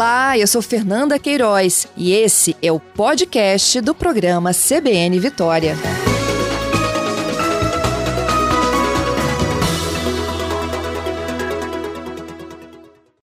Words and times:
Olá, 0.00 0.38
eu 0.38 0.46
sou 0.46 0.62
Fernanda 0.62 1.18
Queiroz 1.18 1.86
e 1.94 2.14
esse 2.14 2.56
é 2.62 2.72
o 2.72 2.80
podcast 2.80 3.82
do 3.82 3.94
programa 3.94 4.50
CBN 4.50 5.20
Vitória. 5.20 5.74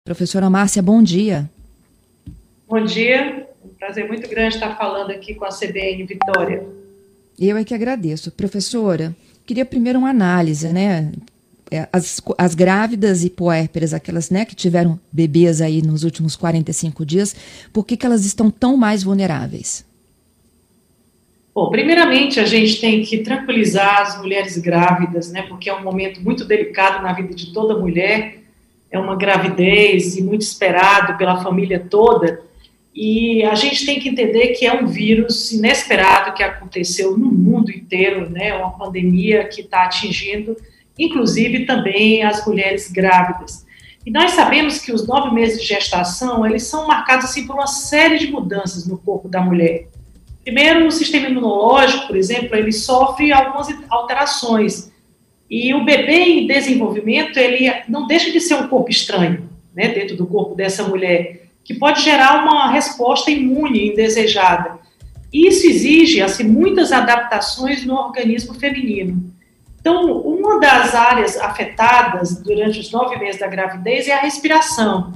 Professora 0.02 0.50
Márcia, 0.50 0.82
bom 0.82 1.00
dia. 1.00 1.48
Bom 2.68 2.84
dia, 2.84 3.48
um 3.64 3.68
prazer 3.68 4.08
muito 4.08 4.28
grande 4.28 4.56
estar 4.56 4.76
falando 4.76 5.12
aqui 5.12 5.32
com 5.32 5.44
a 5.44 5.50
CBN 5.50 6.02
Vitória. 6.02 6.66
Eu 7.38 7.56
é 7.56 7.62
que 7.62 7.72
agradeço. 7.72 8.32
Professora, 8.32 9.14
queria 9.46 9.64
primeiro 9.64 10.00
uma 10.00 10.10
análise, 10.10 10.66
né? 10.72 11.12
É, 11.74 11.88
as, 11.92 12.22
as 12.38 12.54
grávidas 12.54 13.24
e 13.24 13.30
puérperas, 13.30 13.92
aquelas 13.92 14.30
né, 14.30 14.44
que 14.44 14.54
tiveram 14.54 14.96
bebês 15.10 15.60
aí 15.60 15.82
nos 15.82 16.04
últimos 16.04 16.36
45 16.36 17.04
dias, 17.04 17.34
por 17.72 17.84
que, 17.84 17.96
que 17.96 18.06
elas 18.06 18.24
estão 18.24 18.48
tão 18.48 18.76
mais 18.76 19.02
vulneráveis? 19.02 19.84
Bom, 21.52 21.70
primeiramente 21.70 22.38
a 22.38 22.44
gente 22.44 22.80
tem 22.80 23.02
que 23.02 23.18
tranquilizar 23.18 24.02
as 24.02 24.18
mulheres 24.18 24.56
grávidas, 24.58 25.32
né, 25.32 25.42
porque 25.48 25.68
é 25.68 25.74
um 25.74 25.82
momento 25.82 26.20
muito 26.20 26.44
delicado 26.44 27.02
na 27.02 27.12
vida 27.12 27.34
de 27.34 27.52
toda 27.52 27.76
mulher, 27.76 28.44
é 28.88 28.96
uma 28.96 29.16
gravidez 29.16 30.16
e 30.16 30.22
muito 30.22 30.42
esperado 30.42 31.18
pela 31.18 31.42
família 31.42 31.84
toda, 31.90 32.40
e 32.94 33.42
a 33.42 33.56
gente 33.56 33.84
tem 33.84 33.98
que 33.98 34.08
entender 34.08 34.50
que 34.50 34.64
é 34.64 34.72
um 34.72 34.86
vírus 34.86 35.50
inesperado 35.50 36.34
que 36.34 36.42
aconteceu 36.44 37.18
no 37.18 37.32
mundo 37.32 37.72
inteiro, 37.72 38.30
né, 38.30 38.54
uma 38.54 38.78
pandemia 38.78 39.42
que 39.48 39.62
está 39.62 39.86
atingindo 39.86 40.56
inclusive 40.98 41.66
também 41.66 42.22
as 42.22 42.46
mulheres 42.46 42.90
grávidas. 42.90 43.64
E 44.06 44.10
nós 44.10 44.32
sabemos 44.32 44.78
que 44.78 44.92
os 44.92 45.06
nove 45.06 45.34
meses 45.34 45.60
de 45.62 45.66
gestação, 45.66 46.44
eles 46.44 46.64
são 46.64 46.86
marcados 46.86 47.24
assim 47.24 47.46
por 47.46 47.54
uma 47.54 47.66
série 47.66 48.18
de 48.18 48.30
mudanças 48.30 48.86
no 48.86 48.98
corpo 48.98 49.28
da 49.28 49.40
mulher. 49.40 49.88
Primeiro, 50.42 50.86
o 50.86 50.92
sistema 50.92 51.26
imunológico, 51.26 52.06
por 52.06 52.16
exemplo, 52.16 52.54
ele 52.54 52.70
sofre 52.70 53.32
algumas 53.32 53.68
alterações. 53.88 54.92
E 55.48 55.72
o 55.72 55.84
bebê 55.84 56.18
em 56.18 56.46
desenvolvimento, 56.46 57.38
ele 57.38 57.70
não 57.88 58.06
deixa 58.06 58.30
de 58.30 58.40
ser 58.40 58.56
um 58.56 58.68
corpo 58.68 58.90
estranho, 58.90 59.48
né, 59.74 59.88
dentro 59.88 60.16
do 60.16 60.26
corpo 60.26 60.54
dessa 60.54 60.86
mulher, 60.86 61.48
que 61.64 61.72
pode 61.72 62.02
gerar 62.02 62.44
uma 62.44 62.70
resposta 62.70 63.30
imune 63.30 63.88
indesejada. 63.88 64.78
Isso 65.32 65.66
exige, 65.66 66.20
assim, 66.20 66.44
muitas 66.44 66.92
adaptações 66.92 67.84
no 67.86 67.94
organismo 67.94 68.52
feminino. 68.54 69.33
Então, 69.84 70.18
uma 70.22 70.58
das 70.58 70.94
áreas 70.94 71.36
afetadas 71.36 72.40
durante 72.40 72.80
os 72.80 72.90
nove 72.90 73.18
meses 73.18 73.38
da 73.38 73.46
gravidez 73.46 74.08
é 74.08 74.14
a 74.14 74.20
respiração. 74.20 75.12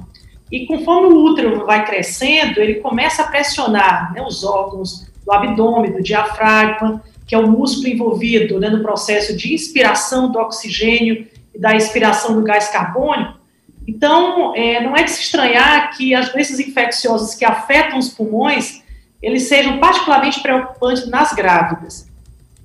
E 0.51 0.67
conforme 0.67 1.07
o 1.07 1.25
útero 1.25 1.65
vai 1.65 1.83
crescendo, 1.87 2.59
ele 2.59 2.75
começa 2.75 3.23
a 3.23 3.27
pressionar 3.27 4.13
né, 4.13 4.21
os 4.21 4.43
órgãos 4.43 5.07
do 5.25 5.31
abdômen, 5.31 5.91
do 5.91 6.03
diafragma, 6.03 7.03
que 7.25 7.33
é 7.33 7.37
o 7.39 7.49
músculo 7.49 7.87
envolvido 7.87 8.59
né, 8.59 8.69
no 8.69 8.83
processo 8.83 9.35
de 9.35 9.55
inspiração 9.55 10.31
do 10.31 10.37
oxigênio 10.37 11.27
e 11.51 11.57
da 11.57 11.75
expiração 11.75 12.35
do 12.35 12.43
gás 12.43 12.69
carbônico. 12.69 13.39
Então, 13.87 14.55
é, 14.55 14.83
não 14.83 14.95
é 14.95 15.01
de 15.01 15.09
se 15.09 15.21
estranhar 15.21 15.97
que 15.97 16.13
as 16.13 16.31
doenças 16.31 16.59
infecciosas 16.59 17.33
que 17.33 17.43
afetam 17.43 17.97
os 17.97 18.09
pulmões, 18.09 18.83
eles 19.19 19.47
sejam 19.47 19.79
particularmente 19.79 20.43
preocupantes 20.43 21.09
nas 21.09 21.33
grávidas. 21.33 22.08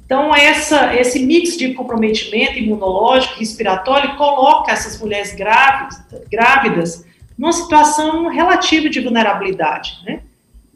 Então, 0.05 0.35
essa, 0.35 0.95
esse 0.95 1.25
mix 1.25 1.57
de 1.57 1.73
comprometimento 1.73 2.59
imunológico, 2.59 3.39
respiratório, 3.39 4.17
coloca 4.17 4.71
essas 4.71 5.01
mulheres 5.01 5.35
grávidas, 5.35 6.03
grávidas 6.31 7.07
numa 7.39 7.53
situação 7.53 8.29
relativa 8.29 8.89
de 8.89 9.01
vulnerabilidade, 9.01 9.99
né? 10.05 10.21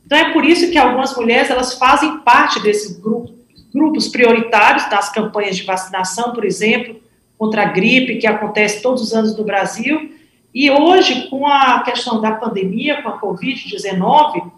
Então, 0.05 0.17
é 0.17 0.33
por 0.33 0.45
isso 0.45 0.71
que 0.71 0.79
algumas 0.79 1.15
mulheres, 1.15 1.51
elas 1.51 1.75
fazem 1.75 2.21
parte 2.21 2.63
desses 2.63 2.99
grupos, 2.99 4.09
prioritários 4.09 4.89
das 4.89 5.13
campanhas 5.13 5.57
de 5.57 5.65
vacinação, 5.65 6.33
por 6.33 6.47
exemplo, 6.47 6.99
contra 7.37 7.63
a 7.63 7.67
gripe, 7.67 8.17
que 8.17 8.27
acontece 8.27 8.81
todos 8.81 9.03
os 9.03 9.13
anos 9.13 9.37
no 9.37 9.45
Brasil, 9.45 10.11
e 10.55 10.71
hoje, 10.71 11.29
com 11.29 11.47
a 11.47 11.83
questão 11.83 12.23
da 12.23 12.33
pandemia, 12.33 13.03
com 13.03 13.11
a 13.11 13.21
Covid-19, 13.21 14.51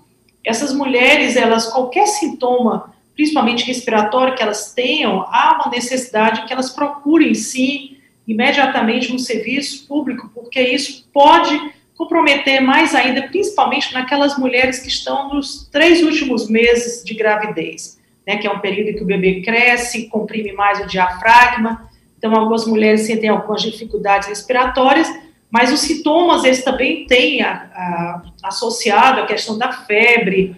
essas 0.44 0.72
mulheres, 0.72 1.34
elas, 1.34 1.66
qualquer 1.66 2.06
sintoma 2.06 2.94
principalmente 3.14 3.64
respiratório, 3.64 4.34
que 4.34 4.42
elas 4.42 4.72
tenham, 4.72 5.22
há 5.28 5.60
uma 5.60 5.70
necessidade 5.70 6.46
que 6.46 6.52
elas 6.52 6.70
procurem, 6.70 7.34
sim, 7.34 7.96
imediatamente 8.26 9.12
um 9.12 9.18
serviço 9.18 9.86
público, 9.86 10.30
porque 10.34 10.60
isso 10.60 11.08
pode 11.12 11.58
comprometer 11.96 12.62
mais 12.62 12.94
ainda, 12.94 13.22
principalmente 13.28 13.92
naquelas 13.92 14.38
mulheres 14.38 14.78
que 14.78 14.88
estão 14.88 15.34
nos 15.34 15.68
três 15.70 16.02
últimos 16.02 16.48
meses 16.48 17.04
de 17.04 17.12
gravidez, 17.12 18.00
né, 18.26 18.38
que 18.38 18.46
é 18.46 18.50
um 18.50 18.58
período 18.58 18.96
que 18.96 19.02
o 19.02 19.06
bebê 19.06 19.42
cresce, 19.42 20.08
comprime 20.08 20.52
mais 20.52 20.80
o 20.80 20.86
diafragma, 20.86 21.90
então 22.16 22.34
algumas 22.34 22.66
mulheres 22.66 23.02
sentem 23.02 23.28
algumas 23.28 23.62
dificuldades 23.62 24.28
respiratórias, 24.28 25.08
mas 25.50 25.72
os 25.72 25.80
sintomas, 25.80 26.44
eles 26.44 26.62
também 26.62 27.06
têm 27.06 27.42
a, 27.42 27.52
a, 27.52 28.22
associado 28.44 29.20
a 29.20 29.26
questão 29.26 29.58
da 29.58 29.72
febre, 29.72 30.54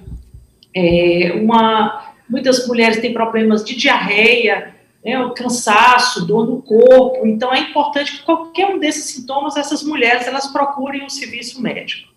é, 0.75 1.33
uma 1.43 2.12
Muitas 2.33 2.67
mulheres 2.67 2.99
têm 2.99 3.13
problemas 3.13 3.63
de 3.63 3.77
diarreia, 3.77 4.75
né, 5.05 5.21
o 5.21 5.35
cansaço, 5.35 6.25
dor 6.25 6.47
no 6.47 6.63
corpo. 6.63 7.27
Então, 7.27 7.53
é 7.53 7.61
importante 7.61 8.17
que 8.17 8.23
qualquer 8.23 8.75
um 8.75 8.79
desses 8.79 9.05
sintomas, 9.05 9.55
essas 9.55 9.83
mulheres, 9.83 10.27
elas 10.27 10.47
procurem 10.47 11.05
um 11.05 11.11
serviço 11.11 11.61
médico. 11.61 12.11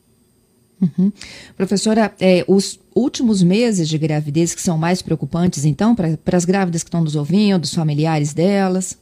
Uhum. 0.81 1.11
Professora, 1.57 2.13
é, 2.17 2.45
os 2.47 2.79
últimos 2.95 3.43
meses 3.43 3.89
de 3.89 3.97
gravidez 3.97 4.55
que 4.55 4.61
são 4.61 4.77
mais 4.77 5.01
preocupantes, 5.01 5.65
então, 5.65 5.93
para 5.93 6.37
as 6.37 6.45
grávidas 6.45 6.81
que 6.81 6.87
estão 6.87 7.01
nos 7.01 7.17
ouvindo, 7.17 7.65
os 7.65 7.75
familiares 7.75 8.33
delas? 8.33 8.97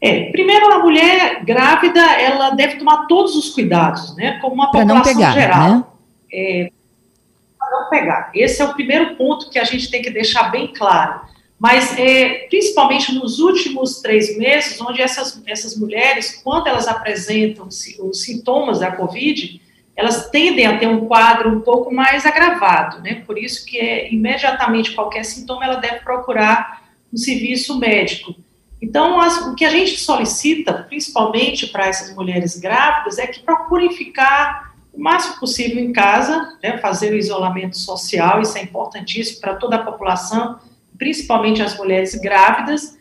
É, 0.00 0.30
primeiro, 0.30 0.72
a 0.72 0.78
mulher 0.78 1.44
grávida, 1.44 2.00
ela 2.00 2.50
deve 2.50 2.76
tomar 2.76 3.06
todos 3.06 3.36
os 3.36 3.50
cuidados, 3.50 4.16
né, 4.16 4.38
como 4.40 4.54
uma 4.54 4.70
população 4.70 4.94
não 4.94 5.02
pegar, 5.02 5.34
geral. 5.34 5.68
Né? 5.68 5.84
É, 6.32 6.72
não 7.70 7.88
pegar. 7.88 8.30
Esse 8.34 8.60
é 8.60 8.64
o 8.64 8.74
primeiro 8.74 9.16
ponto 9.16 9.48
que 9.50 9.58
a 9.58 9.64
gente 9.64 9.90
tem 9.90 10.02
que 10.02 10.10
deixar 10.10 10.50
bem 10.50 10.72
claro. 10.72 11.20
Mas, 11.58 11.98
é, 11.98 12.46
principalmente 12.48 13.12
nos 13.14 13.38
últimos 13.38 14.00
três 14.00 14.36
meses, 14.38 14.80
onde 14.80 15.02
essas, 15.02 15.42
essas 15.46 15.76
mulheres, 15.76 16.40
quando 16.42 16.66
elas 16.66 16.88
apresentam 16.88 17.68
os 17.68 18.22
sintomas 18.22 18.78
da 18.78 18.92
Covid, 18.92 19.60
elas 19.94 20.30
tendem 20.30 20.66
a 20.66 20.78
ter 20.78 20.86
um 20.86 21.06
quadro 21.06 21.50
um 21.50 21.60
pouco 21.60 21.92
mais 21.92 22.24
agravado, 22.24 23.02
né? 23.02 23.22
Por 23.26 23.36
isso 23.36 23.66
que 23.66 23.78
é, 23.78 24.10
imediatamente 24.10 24.92
qualquer 24.92 25.24
sintoma 25.24 25.64
ela 25.64 25.76
deve 25.76 26.00
procurar 26.00 26.82
um 27.12 27.16
serviço 27.18 27.78
médico. 27.78 28.34
Então, 28.80 29.20
as, 29.20 29.46
o 29.46 29.54
que 29.54 29.64
a 29.64 29.70
gente 29.70 29.98
solicita, 29.98 30.72
principalmente 30.72 31.66
para 31.66 31.86
essas 31.86 32.14
mulheres 32.14 32.58
grávidas, 32.58 33.18
é 33.18 33.26
que 33.26 33.40
procurem 33.40 33.92
ficar 33.92 34.69
o 34.92 35.00
máximo 35.00 35.38
possível 35.38 35.82
em 35.82 35.92
casa, 35.92 36.58
né, 36.62 36.78
fazer 36.78 37.12
o 37.12 37.16
isolamento 37.16 37.76
social, 37.76 38.42
isso 38.42 38.58
é 38.58 38.62
importantíssimo 38.62 39.40
para 39.40 39.54
toda 39.54 39.76
a 39.76 39.82
população, 39.84 40.58
principalmente 40.98 41.62
as 41.62 41.76
mulheres 41.76 42.14
grávidas, 42.16 42.98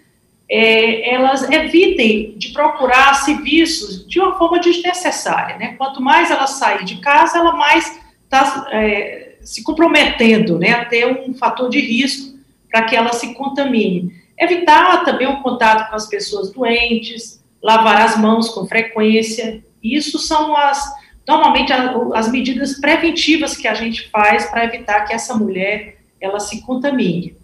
é, 0.49 1.13
elas 1.13 1.49
evitem 1.49 2.35
de 2.38 2.49
procurar 2.49 3.13
serviços 3.13 4.07
de 4.07 4.19
uma 4.19 4.38
forma 4.38 4.59
desnecessária, 4.59 5.57
né? 5.57 5.75
Quanto 5.78 6.01
mais 6.01 6.31
ela 6.31 6.47
sair 6.47 6.83
de 6.85 6.99
casa, 7.01 7.38
ela 7.38 7.51
mais 7.53 7.99
está 8.23 8.67
é, 8.72 9.35
se 9.41 9.63
comprometendo, 9.63 10.57
né, 10.57 10.72
a 10.72 10.85
ter 10.85 11.05
um 11.05 11.35
fator 11.35 11.69
de 11.69 11.79
risco 11.79 12.38
para 12.69 12.83
que 12.83 12.95
ela 12.95 13.13
se 13.13 13.33
contamine. 13.35 14.11
Evitar 14.38 15.03
também 15.03 15.28
o 15.28 15.41
contato 15.41 15.89
com 15.89 15.95
as 15.95 16.07
pessoas 16.07 16.51
doentes, 16.51 17.44
lavar 17.61 18.01
as 18.01 18.17
mãos 18.17 18.49
com 18.49 18.66
frequência, 18.66 19.64
isso 19.84 20.17
são 20.17 20.55
as 20.55 20.98
normalmente 21.29 21.72
as 22.16 22.31
medidas 22.31 22.79
preventivas 22.79 23.55
que 23.55 23.67
a 23.67 23.76
gente 23.76 24.09
faz 24.09 24.49
para 24.49 24.66
evitar 24.66 25.05
que 25.05 25.14
essa 25.14 25.35
mulher 25.35 25.99
ela 26.20 26.40
se 26.40 26.59
contamine. 26.61 27.35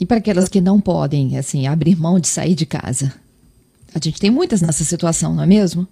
E 0.00 0.06
para 0.06 0.16
aquelas 0.16 0.48
que 0.48 0.58
não 0.58 0.80
podem, 0.80 1.36
assim, 1.36 1.66
abrir 1.66 1.94
mão 1.96 2.18
de 2.18 2.28
sair 2.28 2.54
de 2.54 2.64
casa? 2.64 3.12
A 3.94 3.98
gente 4.02 4.18
tem 4.18 4.30
muitas 4.30 4.62
nessa 4.62 4.84
situação, 4.84 5.34
não 5.34 5.42
é 5.42 5.46
mesmo? 5.46 5.86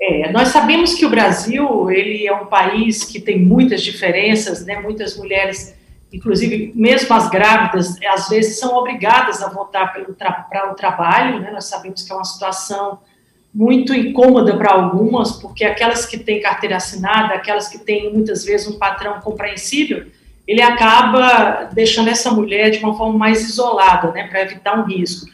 É, 0.00 0.30
nós 0.30 0.48
sabemos 0.48 0.94
que 0.94 1.04
o 1.04 1.10
Brasil, 1.10 1.90
ele 1.90 2.24
é 2.24 2.32
um 2.32 2.46
país 2.46 3.02
que 3.02 3.20
tem 3.20 3.44
muitas 3.44 3.82
diferenças, 3.82 4.64
né? 4.64 4.78
Muitas 4.80 5.16
mulheres, 5.16 5.74
inclusive 6.12 6.72
mesmo 6.74 7.12
as 7.12 7.28
grávidas, 7.28 7.96
às 8.06 8.28
vezes 8.28 8.60
são 8.60 8.76
obrigadas 8.76 9.42
a 9.42 9.48
voltar 9.48 9.92
para 9.92 10.08
o 10.08 10.14
tra 10.14 10.46
trabalho, 10.76 11.40
né? 11.40 11.50
Nós 11.50 11.64
sabemos 11.64 12.02
que 12.02 12.12
é 12.12 12.14
uma 12.14 12.24
situação 12.24 13.00
muito 13.52 13.92
incômoda 13.92 14.56
para 14.56 14.72
algumas, 14.72 15.32
porque 15.32 15.64
aquelas 15.64 16.06
que 16.06 16.16
têm 16.18 16.40
carteira 16.40 16.76
assinada, 16.76 17.34
aquelas 17.34 17.68
que 17.68 17.78
têm 17.78 18.12
muitas 18.12 18.44
vezes 18.44 18.68
um 18.68 18.78
patrão 18.78 19.20
compreensível, 19.20 20.06
ele 20.46 20.62
acaba 20.62 21.68
deixando 21.72 22.08
essa 22.08 22.30
mulher 22.30 22.70
de 22.70 22.78
uma 22.78 22.96
forma 22.96 23.18
mais 23.18 23.48
isolada, 23.48 24.10
né, 24.12 24.26
para 24.28 24.42
evitar 24.42 24.78
um 24.78 24.84
risco. 24.84 25.28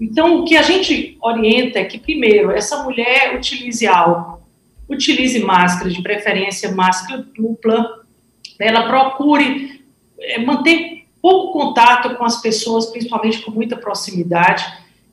Então, 0.00 0.40
o 0.40 0.44
que 0.44 0.56
a 0.56 0.62
gente 0.62 1.16
orienta 1.22 1.78
é 1.78 1.84
que, 1.84 1.98
primeiro, 1.98 2.50
essa 2.50 2.82
mulher 2.82 3.34
utilize 3.36 3.86
álcool, 3.86 4.42
utilize 4.88 5.38
máscara, 5.40 5.90
de 5.90 6.02
preferência 6.02 6.72
máscara 6.72 7.26
dupla, 7.36 8.04
né, 8.58 8.68
ela 8.68 8.86
procure 8.86 9.82
é, 10.18 10.38
manter 10.40 11.04
pouco 11.20 11.58
contato 11.58 12.16
com 12.16 12.24
as 12.24 12.40
pessoas, 12.42 12.86
principalmente 12.86 13.40
com 13.40 13.50
muita 13.50 13.76
proximidade, 13.76 14.64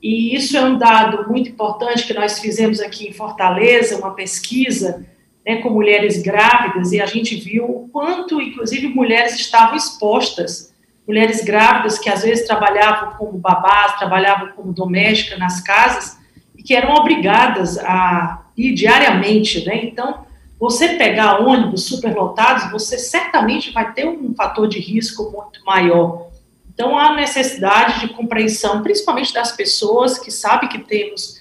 e 0.02 0.34
isso 0.34 0.56
é 0.56 0.64
um 0.64 0.76
dado 0.76 1.30
muito 1.30 1.48
importante 1.48 2.06
que 2.06 2.12
nós 2.12 2.40
fizemos 2.40 2.80
aqui 2.80 3.08
em 3.08 3.12
Fortaleza, 3.12 3.96
uma 3.96 4.14
pesquisa 4.14 5.06
né, 5.46 5.56
com 5.56 5.70
mulheres 5.70 6.20
grávidas, 6.20 6.92
e 6.92 7.00
a 7.00 7.06
gente 7.06 7.36
viu 7.36 7.64
o 7.64 7.88
quanto, 7.88 8.40
inclusive, 8.40 8.88
mulheres 8.88 9.34
estavam 9.34 9.76
expostas, 9.76 10.74
mulheres 11.06 11.44
grávidas 11.44 11.98
que 11.98 12.10
às 12.10 12.22
vezes 12.22 12.46
trabalhavam 12.46 13.16
como 13.16 13.38
babás, 13.38 13.96
trabalhavam 13.98 14.48
como 14.56 14.72
doméstica 14.72 15.36
nas 15.36 15.60
casas, 15.60 16.18
e 16.56 16.62
que 16.62 16.74
eram 16.74 16.94
obrigadas 16.94 17.78
a 17.78 18.42
ir 18.56 18.74
diariamente, 18.74 19.64
né? 19.64 19.84
Então, 19.84 20.26
você 20.58 20.90
pegar 20.90 21.40
ônibus 21.40 21.84
superlotados, 21.84 22.70
você 22.70 22.98
certamente 22.98 23.72
vai 23.72 23.92
ter 23.92 24.06
um 24.06 24.34
fator 24.34 24.68
de 24.68 24.78
risco 24.78 25.24
muito 25.24 25.64
maior. 25.64 26.28
Então, 26.74 26.98
há 26.98 27.14
necessidade 27.14 28.00
de 28.00 28.14
compreensão, 28.14 28.82
principalmente 28.82 29.32
das 29.32 29.52
pessoas 29.52 30.18
que 30.18 30.30
sabem 30.30 30.68
que 30.68 30.78
temos, 30.78 31.40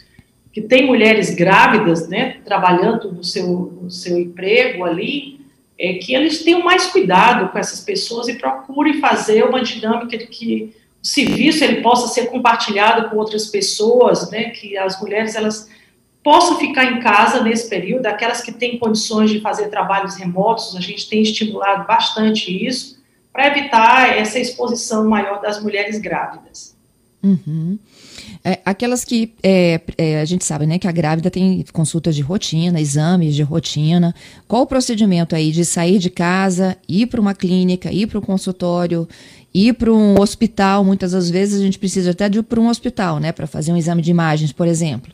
que 0.52 0.62
tem 0.62 0.86
mulheres 0.86 1.34
grávidas, 1.34 2.08
né, 2.10 2.38
trabalhando 2.44 3.12
no 3.12 3.24
seu, 3.24 3.48
no 3.82 3.90
seu 3.90 4.20
emprego 4.20 4.84
ali, 4.84 5.40
é 5.80 5.94
que 5.94 6.14
eles 6.14 6.44
tenham 6.44 6.62
mais 6.62 6.88
cuidado 6.88 7.50
com 7.50 7.58
essas 7.58 7.80
pessoas 7.80 8.28
e 8.28 8.36
procurem 8.36 9.00
fazer 9.00 9.44
uma 9.44 9.64
dinâmica 9.64 10.18
de 10.18 10.28
que 10.28 10.76
o 11.02 11.08
serviço 11.08 11.64
ele 11.64 11.82
possa 11.82 12.08
ser 12.08 12.28
compartilhado 12.28 13.10
com 13.10 13.18
outras 13.18 13.48
pessoas, 13.48 14.30
né, 14.30 14.50
que 14.50 14.78
as 14.78 15.02
mulheres 15.02 15.36
elas 15.36 15.70
possam 16.24 16.60
ficar 16.60 16.86
em 16.86 17.00
casa 17.00 17.42
nesse 17.42 17.68
período, 17.68 18.06
aquelas 18.06 18.42
que 18.42 18.52
têm 18.52 18.78
condições 18.78 19.32
de 19.32 19.40
fazer 19.40 19.70
trabalhos 19.70 20.18
remotos, 20.18 20.76
a 20.76 20.82
gente 20.82 21.10
tem 21.10 21.22
estimulado 21.22 21.88
bastante 21.88 22.66
isso, 22.66 23.01
para 23.32 23.48
evitar 23.48 24.18
essa 24.18 24.40
exposição 24.40 25.08
maior 25.08 25.42
das 25.42 25.62
mulheres 25.62 26.00
grávidas. 26.00 26.76
Uhum. 27.24 27.78
É, 28.44 28.60
aquelas 28.66 29.06
que 29.06 29.34
é, 29.44 29.80
é, 29.98 30.22
a 30.22 30.26
gente 30.26 30.44
sabe, 30.44 30.66
né, 30.66 30.80
que 30.80 30.88
a 30.88 30.92
grávida 30.92 31.30
tem 31.30 31.64
consultas 31.72 32.16
de 32.16 32.22
rotina, 32.22 32.82
exames 32.82 33.36
de 33.36 33.44
rotina. 33.44 34.16
Qual 34.48 34.64
o 34.64 34.68
procedimento 34.68 35.36
aí 35.36 35.52
de 35.52 35.64
sair 35.64 36.00
de 36.00 36.10
casa, 36.10 36.76
ir 36.90 37.06
para 37.06 37.22
uma 37.22 37.36
clínica, 37.36 37.92
ir 37.92 38.08
para 38.08 38.18
um 38.18 38.22
consultório, 38.22 39.08
ir 39.54 39.74
para 39.74 39.92
um 39.92 40.20
hospital? 40.20 40.84
Muitas 40.84 41.12
das 41.12 41.30
vezes 41.30 41.62
a 41.62 41.64
gente 41.64 41.78
precisa 41.78 42.12
até 42.12 42.28
de 42.28 42.40
ir 42.40 42.44
para 42.44 42.60
um 42.60 42.68
hospital, 42.68 43.20
né, 43.20 43.32
para 43.32 43.46
fazer 43.46 43.72
um 43.72 43.78
exame 43.78 44.02
de 44.02 44.10
imagens, 44.10 44.52
por 44.52 44.68
exemplo. 44.68 45.14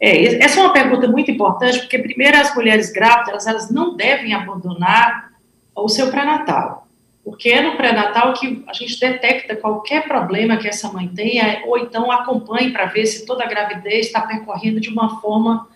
É, 0.00 0.42
essa 0.42 0.60
é 0.60 0.62
uma 0.62 0.72
pergunta 0.72 1.06
muito 1.08 1.30
importante, 1.30 1.80
porque 1.80 1.98
primeiro 1.98 2.38
as 2.38 2.54
mulheres 2.54 2.90
grávidas 2.90 3.46
elas 3.46 3.70
não 3.70 3.96
devem 3.96 4.32
abandonar 4.32 5.33
o 5.82 5.88
seu 5.88 6.10
pré-natal. 6.10 6.86
Porque 7.24 7.48
é 7.48 7.62
no 7.62 7.76
pré-natal 7.76 8.34
que 8.34 8.62
a 8.68 8.72
gente 8.74 9.00
detecta 9.00 9.56
qualquer 9.56 10.06
problema 10.06 10.58
que 10.58 10.68
essa 10.68 10.92
mãe 10.92 11.08
tenha, 11.08 11.62
ou 11.66 11.78
então 11.78 12.12
acompanhe 12.12 12.70
para 12.70 12.84
ver 12.86 13.06
se 13.06 13.24
toda 13.24 13.44
a 13.44 13.48
gravidez 13.48 14.06
está 14.06 14.20
percorrendo 14.20 14.78
de 14.78 14.90
uma 14.90 15.20
forma 15.20 15.66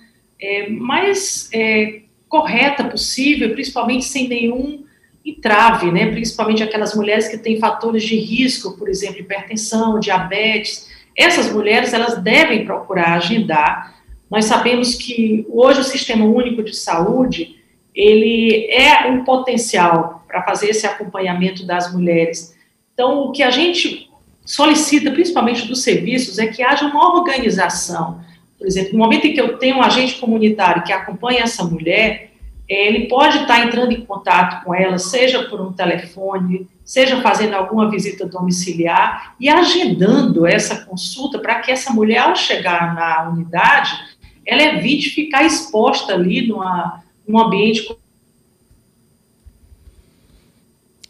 é, 0.41 0.69
mais 0.69 1.49
é, 1.55 2.03
correta 2.29 2.85
possível, 2.85 3.51
principalmente 3.53 4.05
sem 4.05 4.29
nenhum 4.29 4.85
entrave, 5.25 5.91
né? 5.91 6.11
principalmente 6.11 6.63
aquelas 6.63 6.95
mulheres 6.95 7.29
que 7.29 7.39
têm 7.39 7.59
fatores 7.59 8.03
de 8.03 8.17
risco, 8.17 8.77
por 8.77 8.89
exemplo, 8.89 9.21
hipertensão, 9.21 9.99
diabetes. 9.99 10.89
Essas 11.17 11.53
mulheres, 11.53 11.93
elas 11.93 12.23
devem 12.23 12.65
procurar 12.65 13.15
agendar. 13.15 13.95
Nós 14.31 14.45
sabemos 14.45 14.95
que 14.95 15.47
hoje 15.49 15.81
o 15.81 15.85
Sistema 15.85 16.25
Único 16.25 16.63
de 16.63 16.77
Saúde, 16.77 17.58
ele 17.99 18.71
é 18.71 19.09
um 19.09 19.25
potencial 19.25 20.25
para 20.29 20.45
fazer 20.45 20.69
esse 20.69 20.87
acompanhamento 20.87 21.67
das 21.67 21.93
mulheres. 21.93 22.57
Então, 22.95 23.25
o 23.25 23.33
que 23.33 23.43
a 23.43 23.51
gente 23.51 24.09
solicita, 24.45 25.11
principalmente 25.11 25.67
dos 25.67 25.83
serviços, 25.83 26.39
é 26.39 26.47
que 26.47 26.63
haja 26.63 26.87
uma 26.87 27.17
organização. 27.17 28.21
Por 28.57 28.69
exemplo, 28.69 28.93
no 28.93 29.01
momento 29.01 29.27
em 29.27 29.33
que 29.33 29.41
eu 29.41 29.59
tenho 29.59 29.79
um 29.79 29.83
agente 29.83 30.15
comunitário 30.15 30.85
que 30.85 30.93
acompanha 30.93 31.43
essa 31.43 31.65
mulher, 31.65 32.31
ele 32.69 33.09
pode 33.09 33.39
estar 33.39 33.67
entrando 33.67 33.91
em 33.91 34.05
contato 34.05 34.65
com 34.65 34.73
ela, 34.73 34.97
seja 34.97 35.43
por 35.49 35.61
um 35.61 35.73
telefone, 35.73 36.69
seja 36.85 37.21
fazendo 37.21 37.55
alguma 37.55 37.91
visita 37.91 38.27
domiciliar 38.27 39.35
e 39.41 39.49
agendando 39.49 40.47
essa 40.47 40.85
consulta 40.85 41.41
para 41.41 41.57
que 41.57 41.73
essa 41.73 41.93
mulher, 41.93 42.19
ao 42.19 42.37
chegar 42.37 42.95
na 42.95 43.29
unidade, 43.29 43.99
ela 44.47 44.63
evite 44.63 45.11
ficar 45.11 45.45
exposta 45.45 46.15
ali 46.15 46.47
numa 46.47 47.03
um 47.29 47.39
ambiente. 47.39 47.95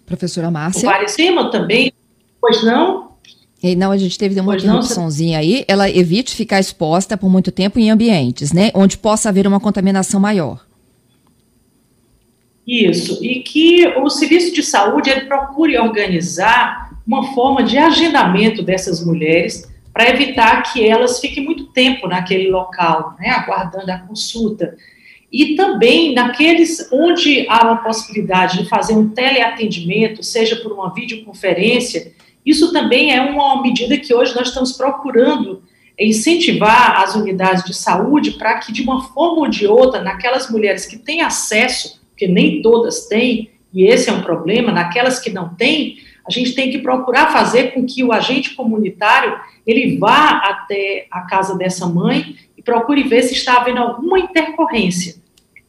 Professora 0.04 0.50
Márcia. 0.50 0.88
Parecima 0.88 1.50
também, 1.50 1.92
pois 2.40 2.62
não? 2.64 3.08
E 3.62 3.74
não, 3.74 3.90
a 3.90 3.96
gente 3.96 4.16
teve 4.16 4.38
uma 4.40 4.56
interrupçãozinha 4.56 5.38
aí. 5.38 5.64
Ela 5.68 5.90
evite 5.90 6.34
ficar 6.34 6.60
exposta 6.60 7.16
por 7.16 7.28
muito 7.28 7.50
tempo 7.50 7.78
em 7.78 7.90
ambientes, 7.90 8.52
né, 8.52 8.70
onde 8.74 8.96
possa 8.96 9.28
haver 9.28 9.46
uma 9.46 9.60
contaminação 9.60 10.20
maior. 10.20 10.64
Isso, 12.66 13.24
e 13.24 13.40
que 13.40 13.86
o 13.98 14.10
serviço 14.10 14.54
de 14.54 14.62
saúde 14.62 15.08
ele 15.08 15.22
procure 15.22 15.78
organizar 15.78 16.90
uma 17.06 17.32
forma 17.34 17.62
de 17.62 17.78
agendamento 17.78 18.62
dessas 18.62 19.02
mulheres 19.04 19.66
para 19.92 20.10
evitar 20.10 20.62
que 20.62 20.86
elas 20.86 21.18
fiquem 21.18 21.42
muito 21.42 21.64
tempo 21.72 22.06
naquele 22.06 22.50
local, 22.50 23.16
né, 23.18 23.30
aguardando 23.30 23.90
a 23.90 23.98
consulta 23.98 24.76
e 25.32 25.54
também 25.54 26.14
naqueles 26.14 26.88
onde 26.90 27.46
há 27.48 27.64
uma 27.64 27.76
possibilidade 27.76 28.62
de 28.62 28.68
fazer 28.68 28.94
um 28.94 29.10
teleatendimento, 29.10 30.22
seja 30.22 30.56
por 30.56 30.72
uma 30.72 30.92
videoconferência, 30.92 32.12
isso 32.44 32.72
também 32.72 33.14
é 33.14 33.20
uma 33.20 33.60
medida 33.60 33.98
que 33.98 34.14
hoje 34.14 34.34
nós 34.34 34.48
estamos 34.48 34.72
procurando 34.72 35.62
incentivar 35.98 37.02
as 37.02 37.14
unidades 37.14 37.64
de 37.64 37.74
saúde 37.74 38.32
para 38.32 38.58
que, 38.58 38.72
de 38.72 38.82
uma 38.82 39.02
forma 39.08 39.40
ou 39.40 39.48
de 39.48 39.66
outra, 39.66 40.00
naquelas 40.00 40.50
mulheres 40.50 40.86
que 40.86 40.96
têm 40.96 41.20
acesso, 41.20 42.00
porque 42.10 42.26
nem 42.26 42.62
todas 42.62 43.06
têm, 43.06 43.50
e 43.74 43.84
esse 43.84 44.08
é 44.08 44.12
um 44.12 44.22
problema, 44.22 44.72
naquelas 44.72 45.18
que 45.18 45.28
não 45.28 45.54
têm, 45.54 45.98
a 46.26 46.30
gente 46.30 46.54
tem 46.54 46.70
que 46.70 46.78
procurar 46.78 47.32
fazer 47.32 47.72
com 47.72 47.84
que 47.84 48.04
o 48.04 48.12
agente 48.12 48.54
comunitário 48.54 49.38
ele 49.66 49.98
vá 49.98 50.38
até 50.38 51.06
a 51.10 51.22
casa 51.22 51.56
dessa 51.56 51.86
mãe 51.86 52.36
procure 52.68 53.02
ver 53.04 53.22
se 53.22 53.32
está 53.32 53.56
havendo 53.56 53.78
alguma 53.78 54.18
intercorrência. 54.18 55.14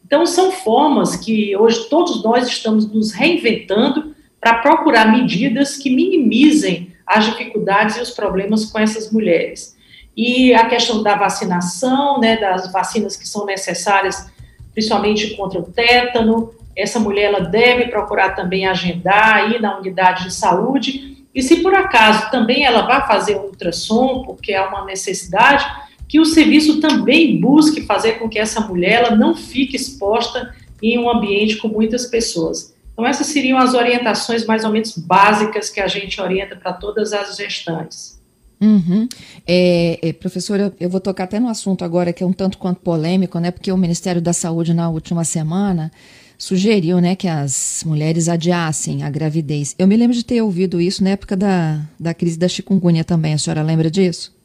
Então, 0.04 0.26
são 0.26 0.52
formas 0.52 1.16
que 1.16 1.56
hoje 1.56 1.88
todos 1.88 2.22
nós 2.22 2.46
estamos 2.46 2.92
nos 2.92 3.12
reinventando 3.12 4.14
para 4.38 4.58
procurar 4.58 5.10
medidas 5.10 5.78
que 5.78 5.88
minimizem 5.88 6.92
as 7.06 7.24
dificuldades 7.24 7.96
e 7.96 8.02
os 8.02 8.10
problemas 8.10 8.66
com 8.66 8.78
essas 8.78 9.10
mulheres. 9.10 9.74
E 10.14 10.52
a 10.52 10.68
questão 10.68 11.02
da 11.02 11.14
vacinação, 11.14 12.20
né, 12.20 12.36
das 12.36 12.70
vacinas 12.70 13.16
que 13.16 13.26
são 13.26 13.46
necessárias, 13.46 14.30
principalmente 14.74 15.34
contra 15.36 15.58
o 15.58 15.72
tétano, 15.72 16.52
essa 16.76 17.00
mulher 17.00 17.32
ela 17.32 17.40
deve 17.40 17.86
procurar 17.86 18.34
também 18.34 18.66
agendar 18.66 19.36
aí 19.36 19.58
na 19.58 19.78
unidade 19.78 20.24
de 20.24 20.34
saúde. 20.34 21.24
E 21.34 21.40
se 21.40 21.62
por 21.62 21.74
acaso 21.74 22.30
também 22.30 22.64
ela 22.64 22.82
vai 22.82 23.06
fazer 23.06 23.36
ultrassom, 23.36 24.22
porque 24.26 24.52
é 24.52 24.60
uma 24.60 24.84
necessidade, 24.84 25.64
que 26.10 26.18
o 26.18 26.24
serviço 26.24 26.80
também 26.80 27.40
busque 27.40 27.82
fazer 27.82 28.18
com 28.18 28.28
que 28.28 28.36
essa 28.36 28.60
mulher 28.60 29.04
ela 29.04 29.14
não 29.14 29.32
fique 29.32 29.76
exposta 29.76 30.52
em 30.82 30.98
um 30.98 31.08
ambiente 31.08 31.56
com 31.58 31.68
muitas 31.68 32.04
pessoas. 32.04 32.74
Então, 32.92 33.06
essas 33.06 33.28
seriam 33.28 33.56
as 33.56 33.74
orientações 33.74 34.44
mais 34.44 34.64
ou 34.64 34.72
menos 34.72 34.98
básicas 34.98 35.70
que 35.70 35.78
a 35.80 35.86
gente 35.86 36.20
orienta 36.20 36.56
para 36.56 36.72
todas 36.72 37.12
as 37.12 37.36
gestantes. 37.36 38.20
Uhum. 38.60 39.08
É, 39.46 40.00
é, 40.02 40.12
professora, 40.12 40.74
eu 40.80 40.90
vou 40.90 41.00
tocar 41.00 41.24
até 41.24 41.38
no 41.38 41.48
assunto 41.48 41.84
agora 41.84 42.12
que 42.12 42.24
é 42.24 42.26
um 42.26 42.32
tanto 42.32 42.58
quanto 42.58 42.80
polêmico, 42.80 43.38
né? 43.38 43.52
Porque 43.52 43.70
o 43.70 43.76
Ministério 43.76 44.20
da 44.20 44.32
Saúde, 44.32 44.74
na 44.74 44.90
última 44.90 45.22
semana, 45.22 45.92
sugeriu 46.36 47.00
né, 47.00 47.14
que 47.14 47.28
as 47.28 47.84
mulheres 47.86 48.28
adiassem 48.28 49.04
a 49.04 49.10
gravidez. 49.10 49.76
Eu 49.78 49.86
me 49.86 49.96
lembro 49.96 50.16
de 50.16 50.24
ter 50.24 50.42
ouvido 50.42 50.80
isso 50.80 51.04
na 51.04 51.10
época 51.10 51.36
da, 51.36 51.80
da 52.00 52.12
crise 52.12 52.36
da 52.36 52.48
chikungunya 52.48 53.04
também. 53.04 53.32
A 53.32 53.38
senhora 53.38 53.62
lembra 53.62 53.88
disso? 53.88 54.39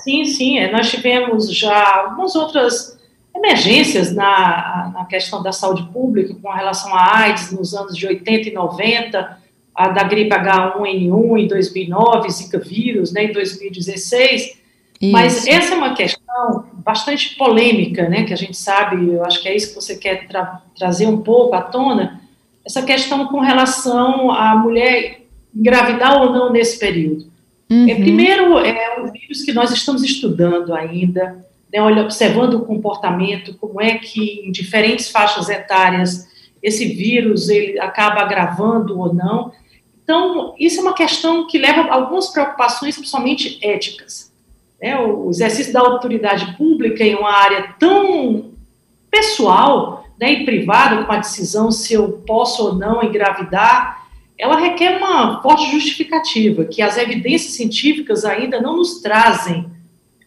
Sim, 0.00 0.24
sim. 0.24 0.58
É, 0.58 0.70
nós 0.70 0.90
tivemos 0.90 1.52
já 1.52 1.98
algumas 1.98 2.34
outras 2.34 2.98
emergências 3.34 4.14
na, 4.14 4.90
na 4.92 5.04
questão 5.04 5.42
da 5.42 5.52
saúde 5.52 5.84
pública 5.92 6.34
com 6.40 6.50
relação 6.50 6.94
à 6.94 7.18
AIDS 7.18 7.52
nos 7.52 7.74
anos 7.74 7.96
de 7.96 8.06
80 8.06 8.48
e 8.48 8.52
90, 8.52 9.38
a 9.74 9.88
da 9.88 10.02
gripe 10.02 10.34
H1N1 10.34 11.38
em 11.38 11.48
2009, 11.48 12.30
Zika 12.30 12.58
vírus 12.58 13.12
né, 13.12 13.24
em 13.24 13.32
2016. 13.32 14.42
Isso. 15.00 15.12
Mas 15.12 15.46
essa 15.46 15.74
é 15.74 15.76
uma 15.76 15.94
questão 15.94 16.66
bastante 16.74 17.36
polêmica, 17.36 18.08
né, 18.08 18.24
que 18.24 18.34
a 18.34 18.36
gente 18.36 18.56
sabe, 18.56 19.14
eu 19.14 19.24
acho 19.24 19.40
que 19.40 19.48
é 19.48 19.56
isso 19.56 19.68
que 19.68 19.74
você 19.74 19.96
quer 19.96 20.26
tra 20.26 20.60
trazer 20.76 21.06
um 21.06 21.22
pouco 21.22 21.54
à 21.54 21.62
tona, 21.62 22.20
essa 22.64 22.82
questão 22.82 23.26
com 23.28 23.40
relação 23.40 24.30
à 24.30 24.54
mulher 24.56 25.22
engravidar 25.54 26.20
ou 26.20 26.32
não 26.32 26.52
nesse 26.52 26.78
período. 26.78 27.30
Uhum. 27.70 27.88
É, 27.88 27.94
primeiro, 27.94 28.58
é 28.58 29.00
um 29.00 29.10
vírus 29.12 29.42
que 29.42 29.52
nós 29.52 29.70
estamos 29.70 30.02
estudando 30.02 30.74
ainda. 30.74 31.44
né, 31.72 31.80
olha, 31.80 32.02
observando 32.02 32.54
o 32.54 32.66
comportamento, 32.66 33.54
como 33.54 33.80
é 33.80 33.96
que 33.96 34.42
em 34.44 34.50
diferentes 34.50 35.08
faixas 35.08 35.48
etárias 35.48 36.28
esse 36.62 36.84
vírus 36.86 37.48
ele 37.48 37.78
acaba 37.78 38.20
agravando 38.20 38.98
ou 38.98 39.14
não. 39.14 39.52
Então, 40.02 40.54
isso 40.58 40.80
é 40.80 40.82
uma 40.82 40.92
questão 40.94 41.46
que 41.46 41.58
leva 41.58 41.82
a 41.82 41.94
algumas 41.94 42.28
preocupações, 42.28 42.96
principalmente 42.96 43.58
éticas. 43.62 44.32
Né? 44.82 44.98
O 44.98 45.30
exercício 45.30 45.72
da 45.72 45.80
autoridade 45.80 46.56
pública 46.56 47.04
em 47.04 47.14
uma 47.14 47.32
área 47.32 47.74
tão 47.78 48.50
pessoal 49.10 50.04
né, 50.18 50.32
e 50.32 50.44
privada, 50.44 50.98
como 51.02 51.12
a 51.12 51.18
decisão 51.18 51.70
se 51.70 51.94
eu 51.94 52.22
posso 52.26 52.66
ou 52.66 52.74
não 52.74 53.02
engravidar, 53.02 53.99
ela 54.40 54.58
requer 54.58 54.96
uma 54.96 55.42
forte 55.42 55.70
justificativa, 55.70 56.64
que 56.64 56.80
as 56.80 56.96
evidências 56.96 57.52
científicas 57.52 58.24
ainda 58.24 58.60
não 58.60 58.78
nos 58.78 59.00
trazem 59.00 59.66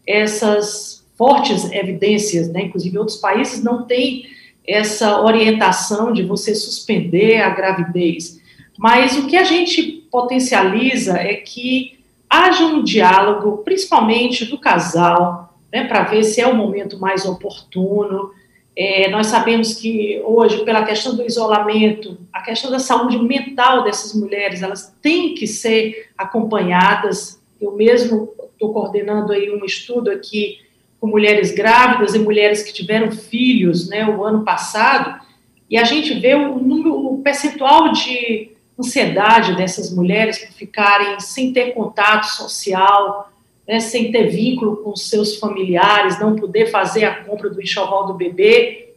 essas 0.06 1.04
fortes 1.18 1.72
evidências, 1.72 2.48
né? 2.50 2.64
inclusive 2.64 2.98
outros 2.98 3.18
países 3.18 3.64
não 3.64 3.86
têm 3.86 4.26
essa 4.68 5.22
orientação 5.22 6.14
de 6.14 6.24
você 6.24 6.54
suspender 6.54 7.42
a 7.42 7.50
gravidez. 7.50 8.40
Mas 8.78 9.18
o 9.18 9.28
que 9.28 9.36
a 9.36 9.44
gente 9.44 9.84
potencializa 10.12 11.18
é 11.18 11.34
que 11.34 12.00
haja 12.30 12.66
um 12.66 12.84
diálogo, 12.84 13.64
principalmente 13.64 14.46
do 14.46 14.58
casal, 14.58 15.58
né, 15.72 15.86
para 15.86 16.04
ver 16.04 16.24
se 16.24 16.40
é 16.40 16.48
o 16.48 16.56
momento 16.56 17.00
mais 17.00 17.26
oportuno. 17.26 18.32
É, 18.76 19.10
nós 19.10 19.28
sabemos 19.28 19.76
que 19.76 20.22
hoje, 20.26 20.66
pela 20.66 20.84
questão 20.84 21.16
do 21.16 21.24
isolamento, 21.24 22.18
a 22.32 22.42
questão 22.42 22.72
da 22.72 22.80
saúde 22.80 23.20
mental 23.20 23.84
dessas 23.84 24.14
mulheres, 24.14 24.64
elas 24.64 24.96
têm 25.02 25.36
que 25.36 25.46
ser 25.46 26.10
acompanhadas. 26.18 27.42
Eu 27.62 27.74
mesmo 27.74 28.34
estou 28.54 28.74
coordenando 28.74 29.32
aí 29.32 29.52
um 29.52 29.64
estudo 29.64 30.10
aqui 30.10 30.60
com 31.00 31.08
mulheres 31.08 31.52
grávidas 31.52 32.16
e 32.16 32.20
mulheres 32.20 32.64
que 32.64 32.72
tiveram 32.72 33.12
filhos, 33.12 33.90
né, 33.90 34.08
o 34.08 34.24
ano 34.24 34.46
passado, 34.46 35.22
e 35.70 35.78
a 35.78 35.84
gente 35.84 36.14
vê 36.14 36.34
o 36.34 36.58
número, 36.58 36.96
o 36.96 37.22
percentual 37.22 37.92
de 37.92 38.52
ansiedade 38.80 39.56
dessas 39.58 39.94
mulheres 39.94 40.40
por 40.40 40.54
ficarem 40.54 41.20
sem 41.20 41.52
ter 41.52 41.74
contato 41.74 42.24
social, 42.26 43.33
né, 43.68 43.80
sem 43.80 44.12
ter 44.12 44.28
vínculo 44.28 44.78
com 44.78 44.96
seus 44.96 45.38
familiares, 45.38 46.20
não 46.20 46.36
poder 46.36 46.68
fazer 46.68 47.06
a 47.06 47.24
compra 47.24 47.50
do 47.50 47.62
enxoval 47.62 48.08
do 48.08 48.14
bebê. 48.14 48.94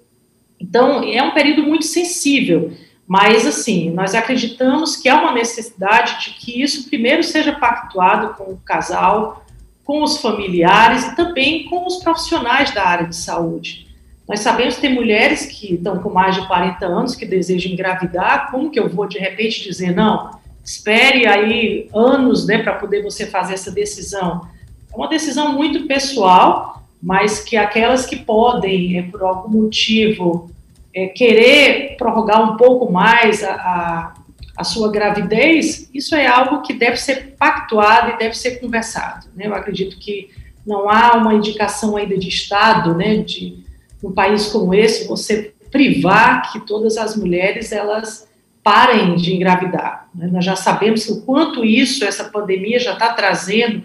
Então, 0.61 1.03
é 1.05 1.23
um 1.23 1.33
período 1.33 1.63
muito 1.63 1.85
sensível, 1.85 2.73
mas, 3.07 3.47
assim, 3.47 3.91
nós 3.91 4.15
acreditamos 4.15 4.97
que 4.97 5.09
há 5.09 5.21
uma 5.21 5.33
necessidade 5.33 6.25
de 6.25 6.31
que 6.39 6.61
isso 6.61 6.89
primeiro 6.89 7.23
seja 7.23 7.53
pactuado 7.53 8.35
com 8.35 8.53
o 8.53 8.61
casal, 8.65 9.45
com 9.85 10.03
os 10.03 10.19
familiares 10.19 11.05
e 11.05 11.15
também 11.15 11.65
com 11.65 11.87
os 11.87 11.99
profissionais 11.99 12.75
da 12.75 12.85
área 12.85 13.07
de 13.07 13.15
saúde. 13.15 13.87
Nós 14.29 14.41
sabemos 14.41 14.75
que 14.75 14.81
tem 14.81 14.93
mulheres 14.93 15.47
que 15.47 15.75
estão 15.75 16.01
com 16.01 16.11
mais 16.11 16.35
de 16.35 16.45
40 16.49 16.85
anos 16.85 17.15
que 17.15 17.25
desejam 17.25 17.71
engravidar, 17.71 18.51
como 18.51 18.71
que 18.71 18.81
eu 18.81 18.89
vou 18.89 19.07
de 19.07 19.19
repente 19.19 19.63
dizer 19.63 19.95
não? 19.95 20.33
Espere 20.65 21.29
aí 21.29 21.89
anos, 21.95 22.45
né, 22.45 22.59
para 22.59 22.75
poder 22.75 23.05
você 23.05 23.27
fazer 23.27 23.55
essa 23.55 23.71
decisão. 23.71 24.49
É 24.93 24.97
uma 24.97 25.09
decisão 25.09 25.53
muito 25.53 25.87
pessoal, 25.87 26.83
mas 27.03 27.41
que 27.41 27.57
aquelas 27.57 28.07
que 28.07 28.17
podem, 28.17 28.99
é, 28.99 29.03
por 29.03 29.23
algum 29.23 29.63
motivo, 29.63 30.51
é, 30.95 31.07
querer 31.07 31.97
prorrogar 31.97 32.53
um 32.53 32.57
pouco 32.57 32.91
mais 32.91 33.45
a, 33.45 33.53
a 33.53 34.15
a 34.57 34.65
sua 34.65 34.91
gravidez, 34.91 35.91
isso 35.93 36.15
é 36.15 36.27
algo 36.27 36.63
que 36.63 36.73
deve 36.73 36.97
ser 36.97 37.35
pactuado 37.39 38.13
e 38.13 38.19
deve 38.19 38.35
ser 38.35 38.59
conversado. 38.59 39.27
Né? 39.37 39.47
Eu 39.47 39.55
acredito 39.55 39.99
que 39.99 40.31
não 40.67 40.89
há 40.89 41.15
uma 41.17 41.35
indicação 41.35 41.97
ainda 41.97 42.17
de 42.17 42.29
Estado, 42.29 42.95
né, 42.95 43.19
de 43.19 43.59
um 44.03 44.13
país 44.13 44.47
como 44.47 44.75
esse, 44.75 45.07
você 45.07 45.53
privar 45.71 46.51
que 46.51 46.67
todas 46.67 46.97
as 46.97 47.17
mulheres 47.17 47.71
elas 47.71 48.27
parem 48.63 49.15
de 49.15 49.35
engravidar. 49.35 50.09
Né? 50.15 50.29
Nós 50.33 50.45
já 50.45 50.57
sabemos 50.57 51.07
o 51.09 51.23
quanto 51.23 51.65
isso, 51.65 52.05
essa 52.05 52.25
pandemia 52.25 52.81
já 52.81 52.95
está 52.95 53.13
trazendo 53.13 53.83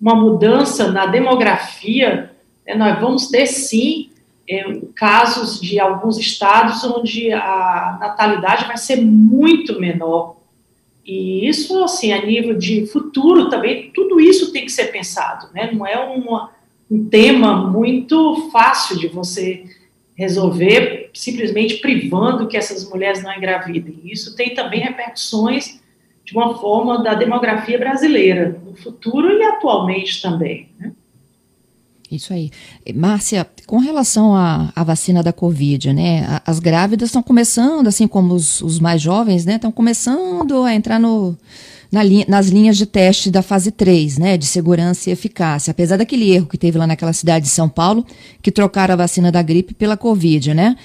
uma 0.00 0.14
mudança 0.14 0.90
na 0.90 1.06
demografia. 1.06 2.30
Né? 2.66 2.74
Nós 2.74 3.00
vamos 3.00 3.28
ter 3.28 3.46
sim 3.46 4.10
é, 4.48 4.80
casos 4.94 5.60
de 5.60 5.80
alguns 5.80 6.18
estados 6.18 6.84
onde 6.84 7.32
a 7.32 7.98
natalidade 8.00 8.66
vai 8.66 8.76
ser 8.76 8.96
muito 8.96 9.80
menor. 9.80 10.36
E 11.04 11.48
isso, 11.48 11.84
assim, 11.84 12.12
a 12.12 12.24
nível 12.24 12.58
de 12.58 12.86
futuro 12.86 13.48
também, 13.48 13.90
tudo 13.94 14.20
isso 14.20 14.52
tem 14.52 14.64
que 14.64 14.72
ser 14.72 14.86
pensado, 14.86 15.48
né? 15.54 15.70
Não 15.72 15.86
é 15.86 15.96
uma, 15.98 16.50
um 16.90 17.08
tema 17.08 17.70
muito 17.70 18.50
fácil 18.50 18.98
de 18.98 19.06
você 19.06 19.64
resolver 20.16 21.10
simplesmente 21.14 21.76
privando 21.76 22.48
que 22.48 22.56
essas 22.56 22.88
mulheres 22.88 23.22
não 23.22 23.32
engravidem. 23.32 24.00
Isso 24.04 24.34
tem 24.34 24.54
também 24.54 24.80
repercussões 24.80 25.80
de 26.26 26.36
uma 26.36 26.58
forma 26.58 27.02
da 27.02 27.14
demografia 27.14 27.78
brasileira, 27.78 28.60
no 28.66 28.74
futuro 28.74 29.30
e 29.30 29.42
atualmente 29.44 30.20
também, 30.20 30.68
né? 30.78 30.92
Isso 32.10 32.32
aí. 32.32 32.50
Márcia, 32.94 33.46
com 33.66 33.78
relação 33.78 34.34
à, 34.34 34.72
à 34.76 34.84
vacina 34.84 35.22
da 35.22 35.32
Covid, 35.32 35.92
né? 35.92 36.40
As 36.46 36.60
grávidas 36.60 37.08
estão 37.08 37.22
começando, 37.22 37.88
assim 37.88 38.06
como 38.06 38.34
os, 38.34 38.60
os 38.60 38.78
mais 38.78 39.02
jovens, 39.02 39.44
né? 39.44 39.56
Estão 39.56 39.72
começando 39.72 40.62
a 40.62 40.72
entrar 40.72 41.00
no, 41.00 41.36
na 41.90 42.04
linha, 42.04 42.24
nas 42.28 42.46
linhas 42.46 42.76
de 42.76 42.86
teste 42.86 43.28
da 43.28 43.42
fase 43.42 43.72
3, 43.72 44.18
né? 44.18 44.36
De 44.36 44.46
segurança 44.46 45.10
e 45.10 45.12
eficácia. 45.12 45.72
Apesar 45.72 45.96
daquele 45.96 46.30
erro 46.30 46.46
que 46.46 46.58
teve 46.58 46.78
lá 46.78 46.86
naquela 46.86 47.12
cidade 47.12 47.46
de 47.46 47.50
São 47.50 47.68
Paulo, 47.68 48.06
que 48.40 48.52
trocaram 48.52 48.94
a 48.94 48.98
vacina 48.98 49.32
da 49.32 49.42
gripe 49.42 49.74
pela 49.74 49.96
Covid, 49.96 50.54
né? 50.54 50.76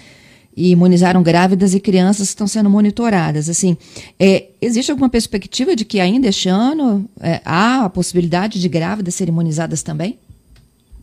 E 0.55 0.72
imunizaram 0.72 1.24
grávidas 1.24 1.74
e 1.74 1.79
crianças 1.79 2.27
estão 2.29 2.46
sendo 2.46 2.70
monitoradas. 2.70 3.50
Assim, 3.50 3.77
é, 4.20 4.48
existe 4.62 4.91
alguma 4.91 5.10
perspectiva 5.10 5.75
de 5.75 5.86
que 5.86 6.00
ainda 6.00 6.27
este 6.27 6.50
ano 6.50 7.10
é, 7.20 7.41
há 7.46 7.86
a 7.86 7.89
possibilidade 7.89 8.60
de 8.60 8.67
grávidas 8.67 9.15
serem 9.15 9.31
imunizadas 9.31 9.81
também? 9.81 10.20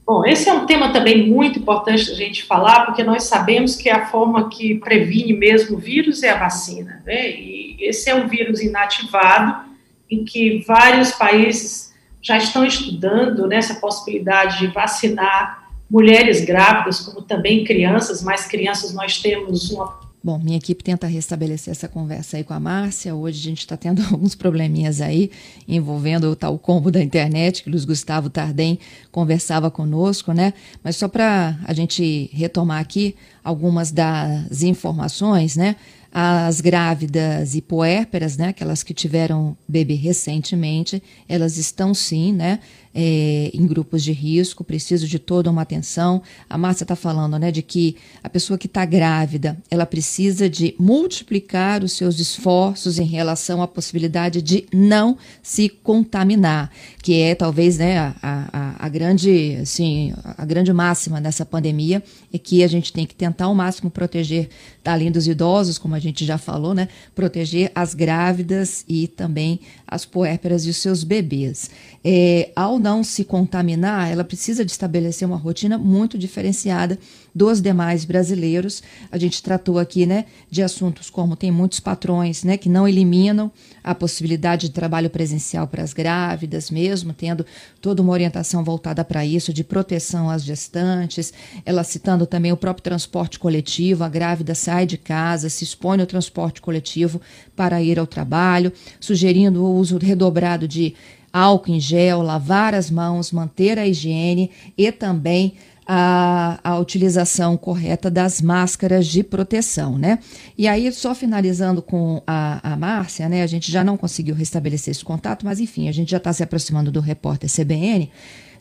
Bom, 0.08 0.24
esse 0.24 0.48
é 0.48 0.54
um 0.54 0.64
tema 0.64 0.90
também 0.90 1.30
muito 1.30 1.58
importante 1.58 2.10
a 2.10 2.14
gente 2.14 2.44
falar, 2.44 2.86
porque 2.86 3.04
nós 3.04 3.24
sabemos 3.24 3.76
que 3.76 3.90
a 3.90 4.06
forma 4.06 4.48
que 4.48 4.76
previne 4.76 5.34
mesmo 5.34 5.76
o 5.76 5.78
vírus 5.78 6.22
é 6.22 6.30
a 6.30 6.38
vacina, 6.38 7.02
né? 7.04 7.30
E 7.30 7.76
esse 7.78 8.08
é 8.08 8.14
um 8.14 8.26
vírus 8.26 8.62
inativado, 8.62 9.68
em 10.10 10.24
que 10.24 10.64
vários 10.66 11.12
países 11.12 11.92
já 12.22 12.38
estão 12.38 12.64
estudando 12.64 13.46
nessa 13.46 13.74
né, 13.74 13.80
possibilidade 13.80 14.60
de 14.60 14.68
vacinar 14.68 15.67
mulheres 15.90 16.44
grávidas, 16.44 17.00
como 17.00 17.22
também 17.22 17.64
crianças, 17.64 18.22
mas 18.22 18.46
crianças 18.46 18.92
nós 18.92 19.18
temos 19.18 19.70
uma 19.70 20.08
Bom, 20.22 20.36
minha 20.36 20.56
equipe 20.56 20.82
tenta 20.82 21.06
restabelecer 21.06 21.70
essa 21.70 21.86
conversa 21.86 22.36
aí 22.36 22.44
com 22.44 22.52
a 22.52 22.58
Márcia. 22.58 23.14
Hoje 23.14 23.38
a 23.38 23.50
gente 23.50 23.60
está 23.60 23.76
tendo 23.76 24.02
alguns 24.12 24.34
probleminhas 24.34 25.00
aí 25.00 25.30
envolvendo 25.66 26.24
o 26.24 26.36
tal 26.36 26.58
combo 26.58 26.90
da 26.90 27.00
internet, 27.00 27.62
que 27.62 27.70
Luiz 27.70 27.84
Gustavo 27.84 28.28
Tardem 28.28 28.80
conversava 29.12 29.70
conosco, 29.70 30.32
né? 30.32 30.52
Mas 30.82 30.96
só 30.96 31.06
para 31.06 31.56
a 31.64 31.72
gente 31.72 32.28
retomar 32.32 32.80
aqui 32.80 33.14
algumas 33.44 33.92
das 33.92 34.62
informações, 34.62 35.56
né? 35.56 35.76
As 36.12 36.60
grávidas 36.60 37.54
e 37.54 37.62
puérperas, 37.62 38.36
né, 38.36 38.48
aquelas 38.48 38.82
que 38.82 38.94
tiveram 38.94 39.56
bebê 39.68 39.94
recentemente, 39.94 41.02
elas 41.28 41.58
estão 41.58 41.92
sim, 41.92 42.32
né, 42.32 42.60
é, 43.00 43.52
em 43.54 43.64
grupos 43.64 44.02
de 44.02 44.10
risco, 44.10 44.64
preciso 44.64 45.06
de 45.06 45.20
toda 45.20 45.48
uma 45.48 45.62
atenção. 45.62 46.20
A 46.50 46.58
Márcia 46.58 46.82
está 46.82 46.96
falando 46.96 47.38
né, 47.38 47.52
de 47.52 47.62
que 47.62 47.94
a 48.24 48.28
pessoa 48.28 48.58
que 48.58 48.66
está 48.66 48.84
grávida 48.84 49.56
ela 49.70 49.86
precisa 49.86 50.50
de 50.50 50.74
multiplicar 50.80 51.84
os 51.84 51.92
seus 51.92 52.18
esforços 52.18 52.98
em 52.98 53.04
relação 53.04 53.62
à 53.62 53.68
possibilidade 53.68 54.42
de 54.42 54.66
não 54.74 55.16
se 55.40 55.68
contaminar, 55.68 56.72
que 57.00 57.20
é 57.20 57.36
talvez 57.36 57.78
né, 57.78 57.98
a, 57.98 58.14
a, 58.20 58.86
a 58.86 58.88
grande 58.88 59.58
assim, 59.62 60.12
a 60.36 60.44
grande 60.44 60.72
máxima 60.72 61.20
dessa 61.20 61.46
pandemia, 61.46 62.02
é 62.32 62.38
que 62.38 62.64
a 62.64 62.68
gente 62.68 62.92
tem 62.92 63.06
que 63.06 63.14
tentar 63.14 63.44
ao 63.44 63.54
máximo 63.54 63.92
proteger, 63.92 64.48
além 64.84 65.12
dos 65.12 65.28
idosos, 65.28 65.78
como 65.78 65.94
a 65.94 66.00
gente 66.00 66.24
já 66.24 66.36
falou, 66.36 66.74
né, 66.74 66.88
proteger 67.14 67.70
as 67.76 67.94
grávidas 67.94 68.84
e 68.88 69.06
também 69.06 69.60
as 69.86 70.04
puérperas 70.04 70.66
e 70.66 70.70
os 70.70 70.78
seus 70.78 71.04
bebês. 71.04 71.70
É, 72.02 72.50
ao 72.56 72.78
não 72.88 73.04
se 73.04 73.22
contaminar, 73.22 74.10
ela 74.10 74.24
precisa 74.24 74.64
de 74.64 74.70
estabelecer 74.70 75.28
uma 75.28 75.36
rotina 75.36 75.76
muito 75.76 76.16
diferenciada 76.16 76.98
dos 77.34 77.60
demais 77.60 78.06
brasileiros. 78.06 78.82
A 79.12 79.18
gente 79.18 79.42
tratou 79.42 79.78
aqui, 79.78 80.06
né, 80.06 80.24
de 80.50 80.62
assuntos 80.62 81.10
como 81.10 81.36
tem 81.36 81.50
muitos 81.50 81.80
patrões, 81.80 82.42
né, 82.44 82.56
que 82.56 82.70
não 82.70 82.88
eliminam 82.88 83.52
a 83.84 83.94
possibilidade 83.94 84.68
de 84.68 84.74
trabalho 84.74 85.10
presencial 85.10 85.66
para 85.66 85.82
as 85.82 85.92
grávidas, 85.92 86.70
mesmo 86.70 87.12
tendo 87.12 87.44
toda 87.78 88.00
uma 88.00 88.12
orientação 88.12 88.64
voltada 88.64 89.04
para 89.04 89.24
isso, 89.24 89.52
de 89.52 89.62
proteção 89.62 90.30
às 90.30 90.42
gestantes. 90.42 91.30
Ela 91.66 91.84
citando 91.84 92.24
também 92.24 92.52
o 92.52 92.56
próprio 92.56 92.82
transporte 92.82 93.38
coletivo, 93.38 94.02
a 94.02 94.08
grávida 94.08 94.54
sai 94.54 94.86
de 94.86 94.96
casa, 94.96 95.50
se 95.50 95.62
expõe 95.62 95.98
no 95.98 96.06
transporte 96.06 96.62
coletivo 96.62 97.20
para 97.54 97.82
ir 97.82 97.98
ao 97.98 98.06
trabalho, 98.06 98.72
sugerindo 98.98 99.62
o 99.62 99.76
uso 99.76 99.98
redobrado 99.98 100.66
de 100.66 100.94
álcool 101.38 101.72
em 101.72 101.80
gel, 101.80 102.22
lavar 102.22 102.74
as 102.74 102.90
mãos, 102.90 103.32
manter 103.32 103.78
a 103.78 103.86
higiene 103.86 104.50
e 104.76 104.90
também 104.90 105.54
a, 105.90 106.60
a 106.62 106.78
utilização 106.78 107.56
correta 107.56 108.10
das 108.10 108.42
máscaras 108.42 109.06
de 109.06 109.22
proteção, 109.22 109.96
né? 109.96 110.18
E 110.56 110.68
aí, 110.68 110.92
só 110.92 111.14
finalizando 111.14 111.80
com 111.80 112.22
a, 112.26 112.74
a 112.74 112.76
Márcia, 112.76 113.26
né? 113.26 113.42
A 113.42 113.46
gente 113.46 113.72
já 113.72 113.82
não 113.82 113.96
conseguiu 113.96 114.34
restabelecer 114.34 114.92
esse 114.92 115.02
contato, 115.02 115.46
mas 115.46 115.60
enfim, 115.60 115.88
a 115.88 115.92
gente 115.92 116.10
já 116.10 116.18
está 116.18 116.30
se 116.30 116.42
aproximando 116.42 116.92
do 116.92 117.00
repórter 117.00 117.50
CBN. 117.50 118.10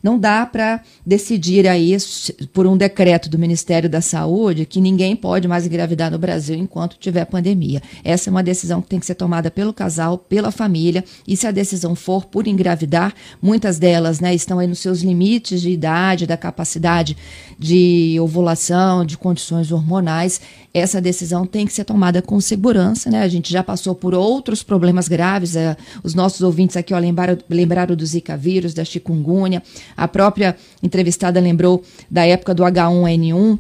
Não 0.02 0.18
dá 0.18 0.46
para 0.46 0.82
decidir 1.06 1.68
aí, 1.68 1.96
por 2.54 2.66
um 2.66 2.78
decreto 2.78 3.30
do 3.30 3.38
Ministério 3.38 3.90
da 3.90 4.02
Saúde, 4.02 4.66
que 4.66 4.80
ninguém 4.80 5.16
pode 5.16 5.48
mais 5.48 5.66
engravidar 5.66 6.12
no 6.12 6.18
Brasil 6.18 6.56
enquanto 6.56 6.98
tiver 6.98 7.26
pandemia. 7.26 7.82
Essa 8.04 8.30
é 8.30 8.32
uma 8.32 8.44
decisão 8.44 8.82
que 8.82 8.90
tem 8.90 9.00
que 9.00 9.06
ser 9.06 9.16
tomada 9.16 9.50
pelo 9.50 9.74
casal, 9.74 10.18
pela 10.18 10.52
família, 10.52 11.04
e 11.28 11.36
se 11.36 11.48
a 11.48 11.52
decisão 11.52 11.96
for 11.96 12.26
por 12.26 12.48
engravidar, 12.48 13.14
muitas 13.42 13.80
delas 13.80 14.20
né, 14.20 14.34
estão 14.34 14.60
aí 14.60 14.68
nos 14.68 14.80
seus 14.80 15.02
limites 15.02 15.62
de 15.62 15.70
idade, 15.70 16.28
da 16.28 16.38
capacidade 16.38 17.18
de 17.58 18.18
ovulação, 18.20 19.06
de 19.06 19.18
condições 19.18 19.72
hormonais, 19.72 20.40
essa 20.74 21.02
decisão 21.02 21.46
tem 21.46 21.66
que 21.66 21.74
ser 21.74 21.84
tomada 21.84 22.22
com 22.22 22.40
segurança, 22.40 23.10
né? 23.10 23.22
A 23.22 23.28
gente 23.28 23.52
já 23.52 23.64
passou 23.64 23.96
por 23.96 24.14
outros 24.14 24.62
problemas 24.62 25.08
graves, 25.08 25.56
é, 25.56 25.76
os 26.04 26.14
nossos 26.14 26.42
ouvintes 26.42 26.78
aqui 26.78 26.94
ó, 26.94 27.00
lembraram, 27.00 27.38
lembraram 27.50 27.96
do 27.96 28.06
Zika 28.06 28.38
vírus, 28.38 28.74
da 28.74 28.86
chikungunya, 28.86 29.64
a 29.96 30.08
própria 30.08 30.56
entrevistada 30.82 31.40
lembrou 31.40 31.84
da 32.10 32.26
época 32.26 32.54
do 32.54 32.64
H1N1, 32.64 33.60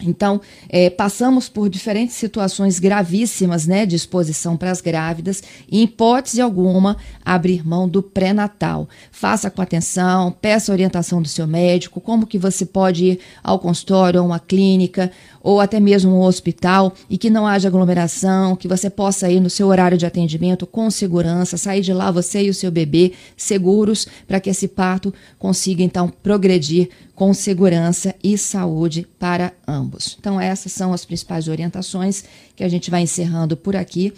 então, 0.00 0.40
é, 0.68 0.90
passamos 0.90 1.48
por 1.48 1.68
diferentes 1.68 2.16
situações 2.16 2.78
gravíssimas 2.78 3.66
né, 3.66 3.86
de 3.86 3.94
exposição 3.94 4.56
para 4.56 4.70
as 4.70 4.80
grávidas 4.80 5.42
e, 5.70 5.80
em 5.80 5.84
hipótese 5.84 6.40
alguma, 6.40 6.96
abrir 7.24 7.66
mão 7.66 7.88
do 7.88 8.02
pré-natal. 8.02 8.88
Faça 9.10 9.50
com 9.50 9.62
atenção, 9.62 10.32
peça 10.32 10.72
orientação 10.72 11.22
do 11.22 11.28
seu 11.28 11.46
médico, 11.46 12.00
como 12.00 12.26
que 12.26 12.38
você 12.38 12.64
pode 12.64 13.04
ir 13.04 13.20
ao 13.42 13.58
consultório, 13.58 14.20
a 14.20 14.24
uma 14.24 14.40
clínica 14.40 15.10
ou 15.42 15.60
até 15.60 15.80
mesmo 15.80 16.12
um 16.12 16.22
hospital 16.22 16.94
e 17.10 17.18
que 17.18 17.28
não 17.30 17.46
haja 17.46 17.68
aglomeração, 17.68 18.56
que 18.56 18.68
você 18.68 18.88
possa 18.88 19.30
ir 19.30 19.40
no 19.40 19.50
seu 19.50 19.68
horário 19.68 19.98
de 19.98 20.06
atendimento 20.06 20.66
com 20.66 20.90
segurança, 20.90 21.56
sair 21.56 21.80
de 21.80 21.92
lá 21.92 22.10
você 22.10 22.44
e 22.44 22.50
o 22.50 22.54
seu 22.54 22.70
bebê 22.70 23.12
seguros 23.36 24.06
para 24.26 24.40
que 24.40 24.50
esse 24.50 24.68
parto 24.68 25.12
consiga 25.38 25.82
então 25.82 26.08
progredir 26.08 26.88
com 27.14 27.32
segurança 27.32 28.14
e 28.24 28.36
saúde 28.36 29.06
para 29.18 29.52
ambos. 29.68 30.16
Então, 30.18 30.40
essas 30.40 30.72
são 30.72 30.92
as 30.92 31.04
principais 31.04 31.46
orientações 31.46 32.24
que 32.56 32.64
a 32.64 32.68
gente 32.68 32.90
vai 32.90 33.02
encerrando 33.02 33.56
por 33.56 33.76
aqui. 33.76 34.10